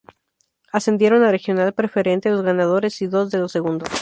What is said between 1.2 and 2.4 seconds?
a Regional Preferente